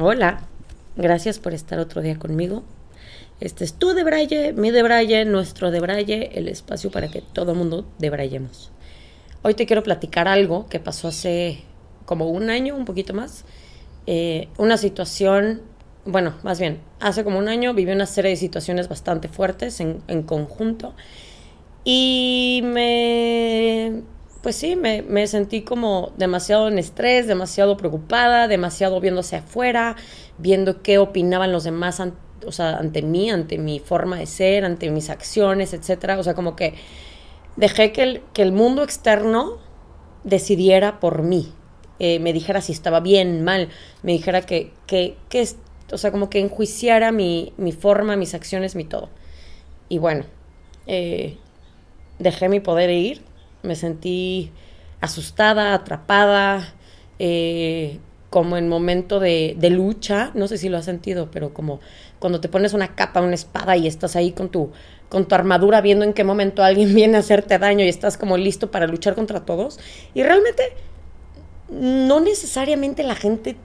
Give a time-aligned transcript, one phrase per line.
[0.00, 0.42] Hola,
[0.94, 2.62] gracias por estar otro día conmigo.
[3.40, 8.70] Este es tu Debraye, mi Debraye, nuestro Debraye, el espacio para que todo mundo debrayemos.
[9.42, 11.64] Hoy te quiero platicar algo que pasó hace
[12.04, 13.44] como un año, un poquito más.
[14.06, 15.62] Eh, una situación,
[16.04, 20.22] bueno, más bien, hace como un año viví una serie de situaciones bastante fuertes en
[20.22, 20.94] conjunto
[21.82, 24.04] y me
[24.42, 29.96] pues sí, me, sentí como demasiado en estrés, demasiado preocupada, demasiado viéndose afuera,
[30.38, 32.00] viendo qué opinaban los demás
[32.46, 36.16] o sea, ante mí, ante mi forma de ser, ante mis acciones, etc.
[36.18, 36.74] O sea, como que
[37.56, 39.58] dejé que el, que el mundo externo
[40.22, 41.52] decidiera por mí,
[41.98, 43.68] eh, me dijera si estaba bien, mal,
[44.02, 45.48] me dijera que, que, que
[45.92, 49.08] o sea, como que enjuiciara mi, mi, forma, mis acciones, mi todo.
[49.88, 50.24] Y bueno,
[50.86, 51.38] eh,
[52.20, 53.27] dejé mi poder ir
[53.62, 54.52] me sentí
[55.00, 56.74] asustada, atrapada,
[57.18, 57.98] eh,
[58.30, 61.80] como en momento de, lucha, no sé si lo has sentido, pero como
[62.18, 64.70] cuando te pones una capa, una espada y estás ahí con tu,
[65.08, 68.36] con tu armadura viendo en qué momento alguien viene a hacerte daño y estás como
[68.36, 69.78] listo para luchar contra todos.
[70.14, 70.72] Y realmente
[71.70, 73.56] no necesariamente la gente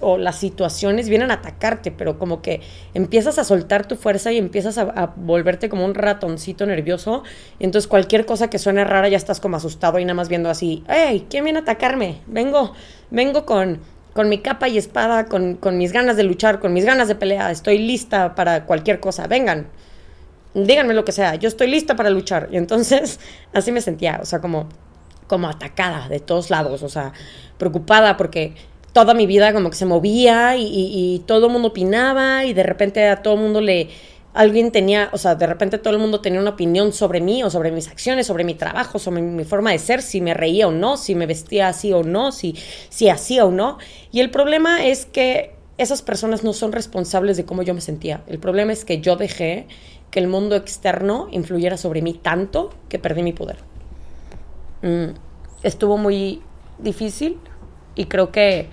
[0.00, 2.60] o las situaciones vienen a atacarte, pero como que
[2.94, 7.22] empiezas a soltar tu fuerza y empiezas a, volverte como un ratoncito nervioso.
[7.58, 10.50] Y entonces cualquier cosa que suene rara ya estás como asustado y nada más viendo
[10.50, 11.26] así, ¡Ey!
[11.30, 12.20] ¿Quién viene a atacarme?
[12.26, 12.72] Vengo,
[13.10, 13.80] vengo con,
[14.12, 17.14] con mi capa y espada, con, con mis ganas de luchar, con mis ganas de
[17.14, 17.50] pelear.
[17.50, 19.26] Estoy lista para cualquier cosa.
[19.26, 19.68] Vengan,
[20.54, 21.34] díganme lo que sea.
[21.36, 22.48] Yo estoy lista para luchar.
[22.50, 23.20] Y entonces
[23.52, 24.68] así me sentía, o sea, como,
[25.26, 27.12] como atacada de todos lados, o sea,
[27.58, 28.54] preocupada porque
[28.94, 33.06] toda mi vida como que se movía y, todo el mundo opinaba y de repente
[33.08, 33.90] a todo el mundo le
[34.32, 37.50] alguien tenía, o sea, de repente todo el mundo tenía una opinión sobre mí o
[37.50, 40.72] sobre mis acciones, sobre mi trabajo, sobre mi, forma de ser, si me reía o
[40.72, 42.56] no, si me vestía así o no, si,
[42.88, 43.78] si hacía o no.
[44.10, 48.22] Y el problema es que esas personas no son responsables de cómo yo me sentía.
[48.26, 49.66] El problema es que yo dejé
[50.10, 53.58] que el mundo externo influyera sobre mí tanto que perdí mi poder.
[54.82, 55.14] Mm,
[55.62, 56.42] estuvo muy
[56.78, 57.38] difícil,
[57.94, 58.68] y creo que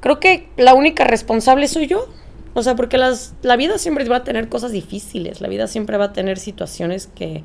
[0.00, 2.08] creo que la única responsable soy yo.
[2.54, 5.96] O sea, porque las, la vida siempre va a tener cosas difíciles, la vida siempre
[5.96, 7.44] va a tener situaciones que,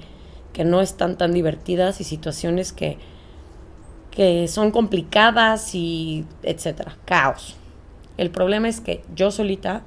[0.54, 2.98] que no están tan divertidas y situaciones que,
[4.10, 7.58] que son complicadas y etcétera, caos.
[8.18, 9.84] El problema es que yo solita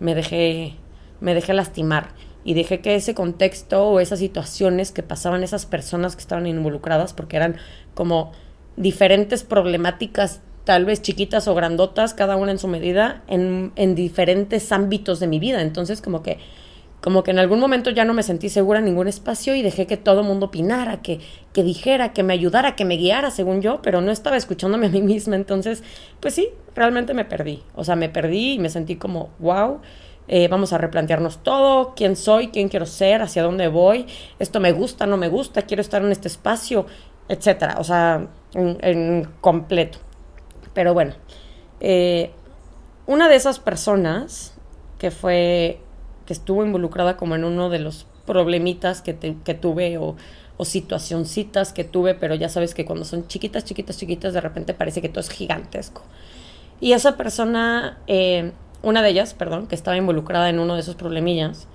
[0.00, 0.76] me dejé,
[1.20, 2.10] me dejé lastimar
[2.44, 7.12] y dejé que ese contexto o esas situaciones que pasaban esas personas que estaban involucradas,
[7.12, 7.56] porque eran
[7.94, 8.32] como
[8.76, 14.70] diferentes problemáticas, tal vez chiquitas o grandotas, cada una en su medida, en, en, diferentes
[14.72, 15.60] ámbitos de mi vida.
[15.60, 16.38] Entonces, como que,
[17.00, 19.86] como que en algún momento ya no me sentí segura en ningún espacio y dejé
[19.86, 21.20] que todo mundo opinara, que,
[21.52, 24.90] que dijera, que me ayudara, que me guiara, según yo, pero no estaba escuchándome a
[24.90, 25.36] mí misma.
[25.36, 25.82] Entonces,
[26.20, 27.62] pues sí, realmente me perdí.
[27.74, 29.80] O sea, me perdí y me sentí como, wow.
[30.28, 34.06] Eh, vamos a replantearnos todo, quién soy, quién quiero ser, hacia dónde voy,
[34.38, 36.86] esto me gusta, no me gusta, quiero estar en este espacio,
[37.28, 37.74] etcétera.
[37.78, 39.98] O sea, en, completo.
[40.74, 41.14] Pero bueno,
[41.80, 42.30] eh,
[43.06, 44.54] una de esas personas
[44.98, 45.80] que fue,
[46.26, 50.16] que estuvo involucrada como en uno de los problemitas que, que tuve o,
[50.64, 55.02] situacioncitas que tuve, pero ya sabes que cuando son chiquitas, chiquitas, chiquitas, de repente parece
[55.02, 56.02] que todo es gigantesco.
[56.80, 60.94] Y esa persona, eh, una de ellas, perdón, que estaba involucrada en uno de esos
[60.94, 61.66] problemillas,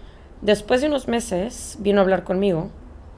[0.42, 2.72] después de unos meses vino a hablar conmigo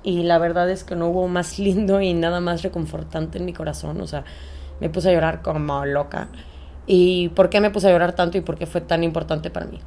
[0.04, 3.54] y la verdad es que no hubo más lindo y nada más reconfortante en mi
[3.54, 4.24] corazón, o sea,
[4.80, 6.30] me puse a llorar como loca.
[6.88, 9.68] ¿Y por qué me puse a llorar tanto y por qué fue tan importante para
[9.68, 9.80] mí?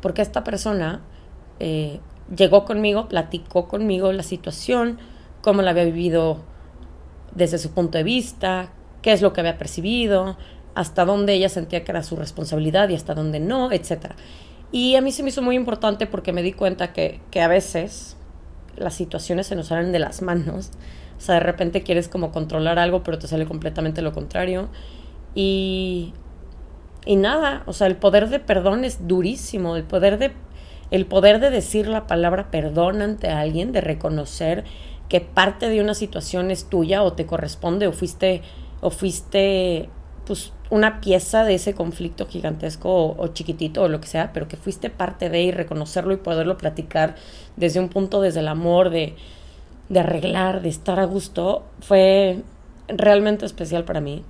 [0.00, 1.00] Porque esta persona
[1.58, 1.98] eh,
[2.34, 4.98] llegó conmigo, platicó conmigo la situación,
[5.40, 6.40] cómo la había vivido
[7.34, 10.36] desde su punto de vista, qué es lo que había percibido,
[10.74, 14.12] hasta dónde ella sentía que era su responsabilidad y hasta dónde no, etc.
[14.70, 17.48] Y a mí se me hizo muy importante porque me di cuenta que, que a
[17.48, 18.16] veces
[18.76, 20.70] las situaciones se nos salen de las manos.
[21.18, 24.68] O sea, de repente quieres como controlar algo, pero te sale completamente lo contrario.
[25.34, 26.12] Y,
[27.06, 29.76] y nada, o sea, el poder de perdón es durísimo.
[29.76, 30.32] El poder de,
[30.90, 34.64] el poder de decir la palabra perdón ante alguien, de reconocer
[35.08, 38.42] que parte de una situación es tuya o te corresponde o fuiste,
[38.80, 39.90] o fuiste
[40.26, 44.56] pues una pieza de ese conflicto gigantesco o, chiquitito o lo que sea, pero que
[44.56, 47.16] fuiste parte de y reconocerlo y poderlo platicar
[47.56, 49.14] desde un punto, desde el amor, de,
[49.88, 52.42] de arreglar, de estar a gusto, fue
[52.88, 54.22] realmente especial para mí.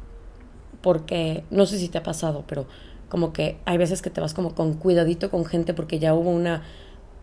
[0.80, 2.66] Porque no sé si te ha pasado, pero
[3.08, 6.30] como que hay veces que te vas como con cuidadito con gente porque ya hubo
[6.30, 6.62] una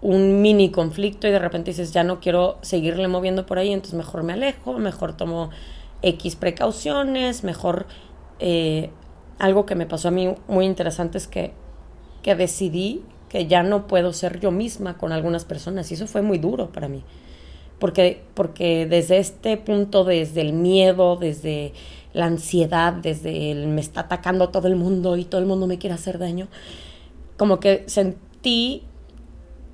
[0.02, 3.98] un mini conflicto y de repente dices, ya no quiero seguirle moviendo por ahí, entonces
[3.98, 5.50] mejor me alejo, mejor tomo
[6.02, 7.86] X precauciones, mejor
[8.40, 8.90] eh,
[9.38, 11.54] algo que me pasó a mí muy interesante es que,
[12.22, 16.22] que decidí que ya no puedo ser yo misma con algunas personas y eso fue
[16.22, 17.04] muy duro para mí.
[17.80, 21.72] Porque, porque desde este punto, desde el miedo, desde
[22.12, 25.78] la ansiedad, desde el me está atacando todo el mundo y todo el mundo me
[25.78, 26.48] quiere hacer daño,
[27.38, 28.84] como que sentí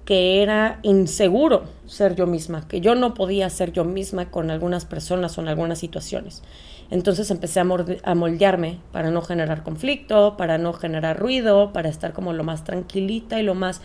[0.06, 4.86] que era inseguro ser yo misma, que yo no podía ser yo misma con algunas
[4.86, 6.44] personas o en algunas situaciones.
[6.92, 12.34] Entonces empecé a, moldearme para no generar conflicto, para no generar ruido, para estar como
[12.34, 13.82] lo más tranquilita y lo más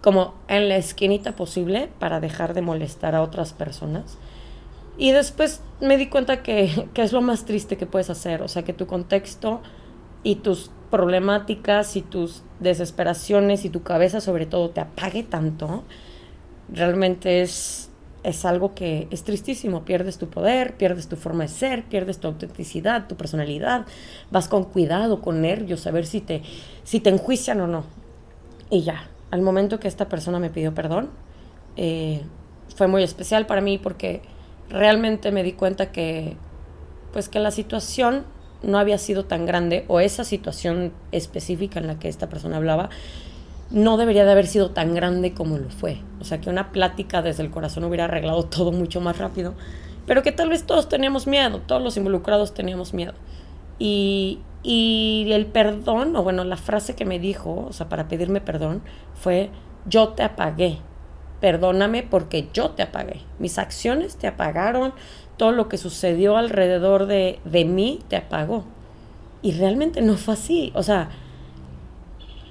[0.00, 4.18] como en la esquinita posible para dejar de molestar a otras personas.
[4.96, 8.48] Y después me di cuenta que, que es lo más triste que puedes hacer, o
[8.48, 9.60] sea, que tu contexto
[10.22, 15.84] y tus y tus desesperaciones y tu cabeza sobre todo te apague tanto,
[16.68, 17.90] realmente es
[18.24, 19.84] es algo que es tristísimo.
[19.84, 23.84] Pierdes tu poder, pierdes tu forma de ser, pierdes tu autenticidad, tu personalidad.
[24.30, 26.42] Vas con cuidado, con nervios, a ver si te,
[26.82, 27.84] si te enjuician o no.
[28.70, 31.10] Y ya, al momento que esta persona me pidió perdón,
[31.76, 32.22] eh,
[32.74, 34.22] fue muy especial para mí porque
[34.70, 36.36] realmente me di cuenta que,
[37.12, 38.24] pues que la situación
[38.62, 42.90] no había sido tan grande o esa situación específica en la que esta persona hablaba
[43.70, 45.98] no debería de haber sido tan grande como lo fue.
[46.20, 49.54] O sea, que una plática desde el corazón hubiera arreglado todo mucho más rápido,
[50.06, 53.14] pero que tal vez todos teníamos miedo, todos los involucrados teníamos miedo.
[53.78, 58.40] Y, y el perdón, o bueno, la frase que me dijo, o sea, para pedirme
[58.40, 58.82] perdón,
[59.14, 59.50] fue,
[59.86, 60.78] yo te apagué,
[61.40, 63.20] perdóname porque yo te apagué.
[63.38, 64.94] Mis acciones te apagaron,
[65.36, 68.64] todo lo que sucedió alrededor de, de mí te apagó.
[69.42, 70.72] Y realmente no fue así.
[70.74, 71.10] O sea,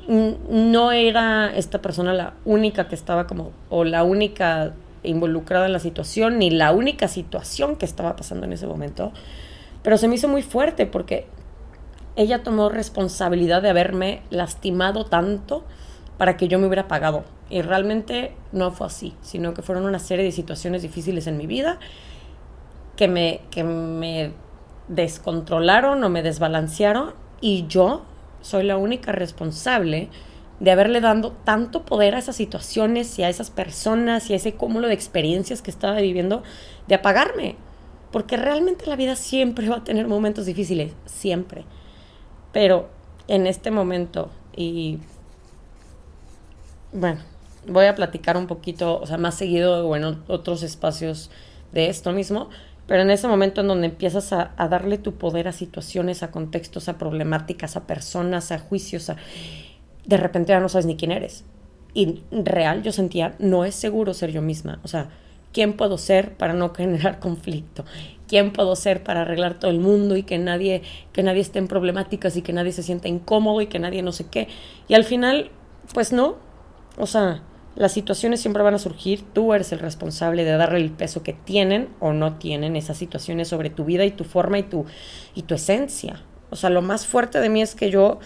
[0.07, 5.79] no era esta persona la única que estaba como, o la única involucrada en la
[5.79, 9.11] situación, ni la única situación que estaba pasando en ese momento,
[9.81, 11.27] pero se me hizo muy fuerte porque
[12.15, 15.63] ella tomó responsabilidad de haberme lastimado tanto
[16.17, 17.23] para que yo me hubiera pagado.
[17.49, 21.47] Y realmente no fue así, sino que fueron una serie de situaciones difíciles en mi
[21.47, 21.79] vida
[22.95, 24.31] que me, que me
[24.87, 28.03] descontrolaron o me desbalancearon y yo
[28.41, 30.09] soy la única responsable
[30.59, 34.53] de haberle dado tanto poder a esas situaciones y a esas personas y a ese
[34.53, 36.43] cúmulo de experiencias que estaba viviendo,
[36.87, 37.55] de apagarme.
[38.11, 41.65] Porque realmente la vida siempre va a tener momentos difíciles, siempre.
[42.51, 42.89] Pero
[43.27, 44.99] en este momento, y
[46.91, 47.21] bueno,
[47.67, 51.31] voy a platicar un poquito, o sea, más seguido o en otros espacios
[51.71, 52.49] de esto mismo,
[52.87, 56.89] pero en ese momento en donde empiezas a, darle tu poder a situaciones, a contextos,
[56.89, 59.11] a problemáticas, a personas, a juicios,
[60.05, 61.45] de repente ya no sabes ni quién eres.
[61.93, 64.79] Y real yo sentía, no es seguro ser yo misma.
[64.83, 65.09] O sea,
[65.53, 67.85] ¿quién puedo ser para no generar conflicto?
[68.27, 70.81] ¿Quién puedo ser para arreglar todo el mundo y que nadie,
[71.13, 74.11] que nadie esté en problemáticas y que nadie se sienta incómodo y que nadie no
[74.11, 74.47] sé qué?
[74.89, 75.51] Y al final,
[75.93, 76.35] pues no.
[76.97, 77.43] O sea,
[77.75, 81.33] las situaciones siempre van a surgir, tú eres el responsable de darle el peso que
[81.33, 84.85] tienen o no tienen esas situaciones sobre tu vida y tu forma y tu,
[85.33, 86.21] y tu esencia.
[86.49, 88.19] O sea, lo más fuerte de mí es que yo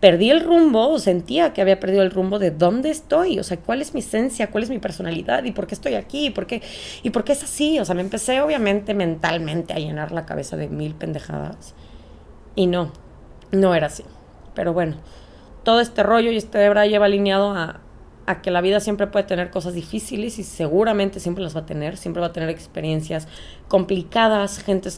[0.00, 3.58] perdí el rumbo o sentía que había perdido el rumbo de dónde estoy, o sea,
[3.58, 6.46] cuál es mi esencia, cuál es mi personalidad y por qué estoy aquí, y por
[6.46, 6.62] qué,
[7.02, 7.78] y por qué es así.
[7.78, 11.74] O sea, me empecé obviamente mentalmente a llenar la cabeza de mil pendejadas.
[12.54, 12.92] Y no,
[13.50, 14.04] no era así.
[14.54, 14.96] Pero bueno,
[15.62, 17.80] todo este rollo y este hebra lleva alineado a,
[18.26, 21.66] a que la vida siempre puede tener cosas difíciles y seguramente siempre las va a
[21.66, 23.28] tener, siempre va a tener experiencias
[23.68, 24.90] complicadas, gente,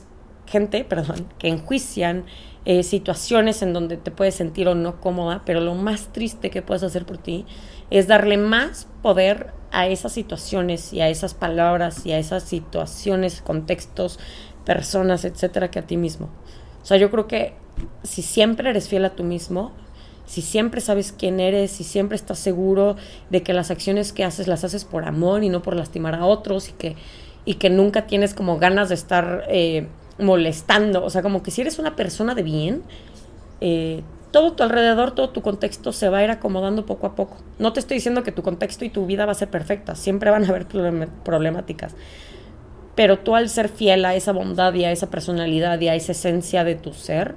[0.47, 2.25] gente perdón, que enjuician,
[2.65, 6.63] eh, situaciones en donde te puedes sentir o no cómoda, pero lo más triste que
[6.63, 7.47] puedes hacer por ti
[7.91, 13.41] es darle más poder a esas situaciones y a esas palabras y a esas situaciones,
[13.41, 14.19] contextos,
[14.65, 16.29] personas, etcétera, que a ti mismo.
[16.83, 17.55] O sea, yo creo que
[18.03, 19.73] si siempre eres fiel a tú mismo,
[20.27, 22.97] si siempre sabes quién eres, si siempre estás seguro
[23.31, 26.27] de que las acciones que haces las haces por amor y no por lastimar a
[26.27, 26.97] otros y que,
[27.45, 29.87] y que nunca tienes como ganas de estar eh,
[30.19, 32.83] molestando, o sea, como que si eres una persona de bien,
[33.61, 34.03] eh,
[34.33, 37.39] todo tu alrededor, todo tu contexto se va a ir acomodando poco a poco.
[37.59, 40.31] No te estoy diciendo que tu contexto y tu vida va a ser perfecta, siempre
[40.31, 40.67] van a haber
[41.25, 41.95] problemáticas.
[42.95, 46.13] Pero tú al ser fiel a esa bondad y a esa personalidad y a esa
[46.13, 47.37] esencia de tu ser,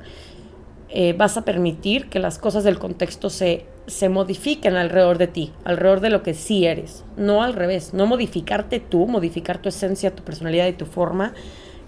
[0.91, 5.53] eh, vas a permitir que las cosas del contexto se, se modifiquen alrededor de ti,
[5.63, 10.15] alrededor de lo que sí eres, no al revés, no modificarte tú, modificar tu esencia,
[10.15, 11.33] tu personalidad y tu forma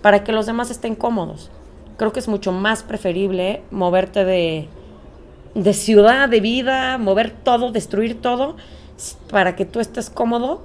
[0.04, 1.50] para que los demás estén cómodos.
[1.98, 4.68] Creo que es mucho más preferible moverte de,
[5.56, 8.56] de ciudad, de vida, mover todo, destruir todo,
[9.32, 10.62] para que tú estés cómodo,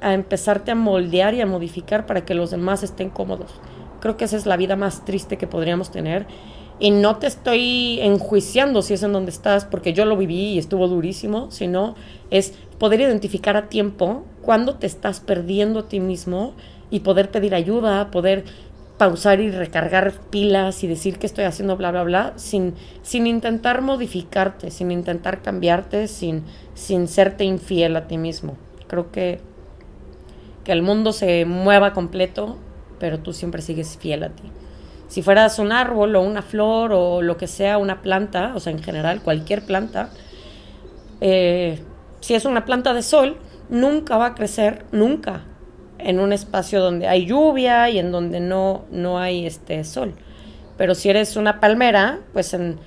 [0.00, 3.50] a empezarte a moldear y a modificar para que los demás estén cómodos.
[4.00, 6.26] Creo que esa es la vida más triste que podríamos tener
[6.80, 10.58] Y no te estoy enjuiciando si es en donde estás, porque yo lo viví y
[10.58, 11.96] estuvo durísimo, sino
[12.30, 16.54] es poder identificar a tiempo cuando te estás perdiendo a ti mismo
[16.90, 18.44] y poder pedir ayuda, poder
[18.98, 23.80] pausar y recargar pilas y decir que estoy haciendo bla, bla, bla, sin, sin intentar
[23.80, 26.44] modificarte, sin intentar cambiarte, sin,
[26.74, 28.56] sin serte infiel a ti mismo.
[28.88, 29.40] Creo que,
[30.64, 32.56] que el mundo se mueva completo,
[32.98, 34.44] pero tú siempre sigues fiel a ti.
[35.08, 38.72] Si fueras un árbol o una flor o lo que sea, una planta, o sea,
[38.72, 40.10] en general, cualquier planta,
[41.20, 41.80] eh,
[42.20, 43.38] si es una planta de sol,
[43.70, 45.44] nunca va a crecer, nunca,
[45.98, 50.14] en un espacio donde hay lluvia y en donde no, no hay este sol.
[50.76, 52.78] Pero si eres una palmera, pues en,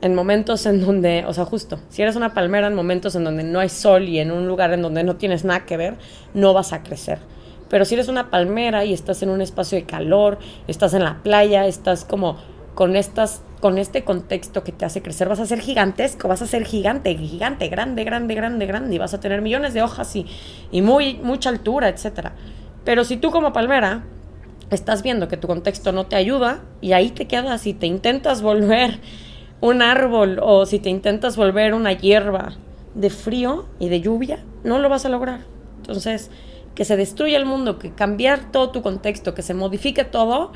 [0.00, 3.44] en momentos en donde, o sea, justo, si eres una palmera en momentos en donde
[3.44, 5.94] no hay sol y en un lugar en donde no tienes nada que ver,
[6.34, 7.18] no vas a crecer.
[7.68, 11.22] Pero si eres una palmera y estás en un espacio de calor, estás en la
[11.22, 12.36] playa, estás como
[12.74, 16.46] con estas con este contexto que te hace crecer, vas a ser gigantesco, vas a
[16.46, 20.26] ser gigante, gigante, grande, grande, grande, grande, y vas a tener millones de hojas y,
[20.70, 22.32] y muy, mucha altura, etc.
[22.84, 24.04] Pero si tú como palmera
[24.70, 28.42] estás viendo que tu contexto no te ayuda y ahí te quedas y te intentas
[28.42, 29.00] volver
[29.60, 32.52] un árbol o si te intentas volver una hierba
[32.94, 35.40] de frío y de lluvia, no lo vas a lograr.
[35.78, 36.30] Entonces,
[36.76, 40.52] que se destruya el mundo, que cambiar todo tu contexto, que se modifique todo,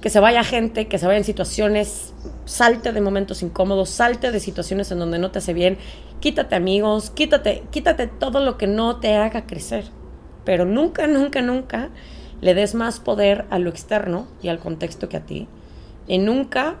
[0.00, 2.14] que se vaya gente, que se vaya en situaciones,
[2.44, 5.76] salte de momentos incómodos, salte de situaciones en donde no te hace bien,
[6.20, 9.84] quítate amigos, quítate, quítate todo lo que no te haga crecer.
[10.44, 11.90] Pero nunca, nunca, nunca
[12.40, 15.48] le des más poder a lo externo y al contexto que a ti.
[16.06, 16.76] Y nunca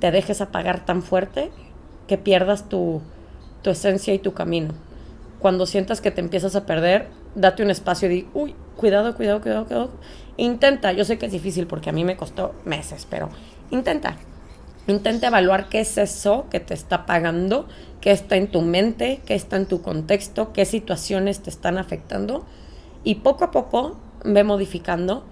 [0.00, 1.52] te dejes apagar tan fuerte
[2.06, 3.00] que pierdas tu,
[3.62, 4.74] tu esencia y tu camino.
[5.38, 9.40] Cuando sientas que te empiezas a perder, date un espacio y di, uy, cuidado, cuidado,
[9.40, 9.90] cuidado, cuidado.
[10.36, 13.28] Intenta, yo sé que es difícil porque a mí me costó meses, pero
[13.70, 14.16] intenta.
[14.86, 17.66] Intenta evaluar qué es eso que te está pagando,
[18.00, 22.44] qué está en tu mente, qué está en tu contexto, qué situaciones te están afectando.
[23.02, 25.24] Y poco a poco ve modificando,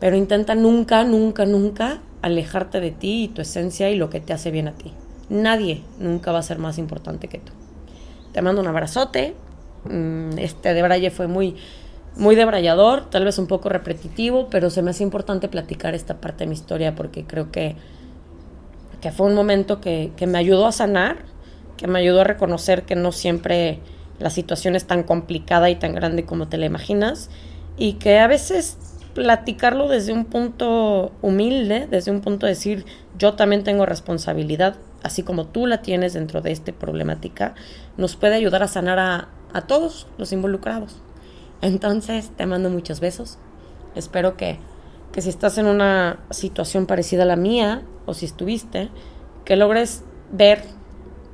[0.00, 4.32] pero intenta nunca, nunca, nunca alejarte de ti y tu esencia y lo que te
[4.32, 4.92] hace bien a ti.
[5.30, 7.52] Nadie nunca va a ser más importante que tú.
[8.32, 9.34] Te mando un abrazote,
[10.38, 11.56] este de Braille fue muy,
[12.16, 16.44] muy debrayador, tal vez un poco repetitivo, pero se me hace importante platicar esta parte
[16.44, 17.76] de mi historia porque creo que,
[19.00, 21.18] que fue un momento que, que me ayudó a sanar,
[21.76, 23.80] que me ayudó a reconocer que no siempre
[24.18, 27.30] la situación es tan complicada y tan grande como te la imaginas
[27.76, 28.76] y que a veces
[29.14, 32.84] platicarlo desde un punto humilde, desde un punto de decir
[33.18, 37.54] yo también tengo responsabilidad, así como tú la tienes dentro de esta problemática,
[37.96, 40.96] nos puede ayudar a sanar a, a todos los involucrados.
[41.60, 43.38] Entonces, te mando muchos besos.
[43.94, 44.58] Espero que,
[45.12, 48.90] que si estás en una situación parecida a la mía, o si estuviste,
[49.44, 50.62] que logres ver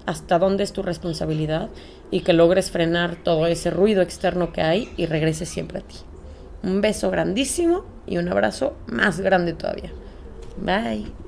[0.06, 1.68] hasta dónde es tu responsabilidad
[2.10, 5.96] y que logres frenar todo ese ruido externo que hay y regreses siempre a ti.
[6.62, 9.92] Un beso grandísimo y un abrazo más grande todavía.
[10.56, 11.23] Bye.